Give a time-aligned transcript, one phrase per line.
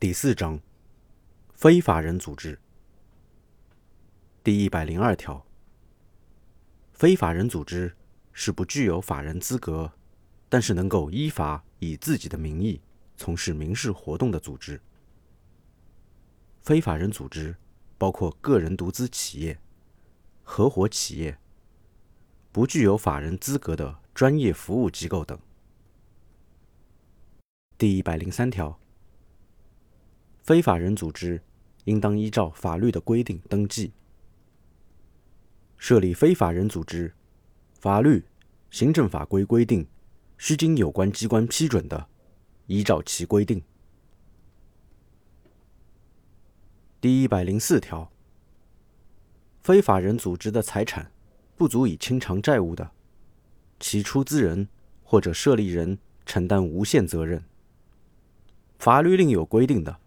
[0.00, 0.58] 第四章，
[1.52, 2.58] 非法人组织。
[4.42, 5.44] 第一百零二条，
[6.94, 7.94] 非法人组织
[8.32, 9.92] 是不具有法人资格，
[10.48, 12.80] 但是能够依法以自己的名义
[13.14, 14.80] 从事民事活动的组织。
[16.62, 17.54] 非法人组织
[17.98, 19.60] 包括个人独资企业、
[20.42, 21.36] 合伙企业、
[22.50, 25.38] 不具有法人资格的专业服务机构等。
[27.76, 28.80] 第一百零三条，
[30.50, 31.40] 非法人组织
[31.84, 33.92] 应当依照法律的规定登记。
[35.78, 37.14] 设立非法人组织，
[37.78, 38.24] 法律、
[38.68, 39.86] 行政法规规定
[40.38, 42.08] 需经有关机关批准的，
[42.66, 43.62] 依照其规定。
[47.00, 48.10] 第一百零四条，
[49.62, 51.12] 非法人组织的财产
[51.56, 52.90] 不足以清偿债务的，
[53.78, 54.66] 其出资人
[55.04, 57.44] 或者设立人承担无限责任。
[58.80, 60.00] 法律另有规定的，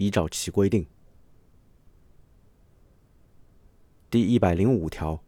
[0.00, 0.86] 依照其规定。
[4.08, 5.22] 第一百零五条，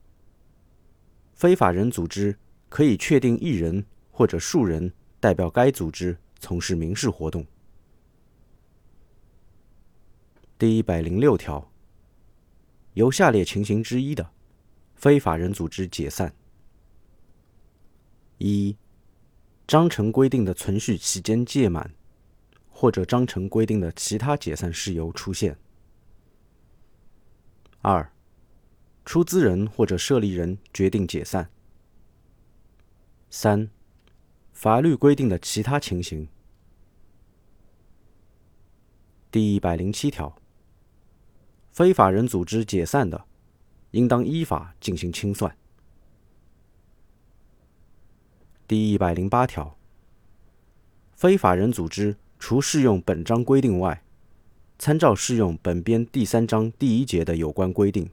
[1.35, 2.39] 非法人组织
[2.71, 7.47] 可以确定一人或者数人代表该组织从事民事活动。
[10.59, 11.71] 第一百零六条，
[12.95, 14.31] 有下列情形之一的，
[14.95, 16.35] 非法人组织解散：
[18.39, 18.75] 一、
[19.67, 21.95] 章程规定的存续期间届满。
[22.83, 25.57] 或者章程规定的其他解散事由出现。
[27.81, 28.13] 二、
[29.05, 31.49] 出资人或者设立人决定解散。
[33.31, 33.71] 三、
[34.53, 36.27] 法律规定的其他情形。
[39.31, 40.37] 第一百零七条，
[41.71, 43.27] 非法人组织解散的，
[43.93, 45.57] 应当依法进行清算。
[48.67, 49.79] 第一百零八条，
[51.15, 52.17] 非法人组织。
[52.45, 54.03] 除适用本章规定外，
[54.77, 58.11] 参照适用本编第三章第一节的有关规定。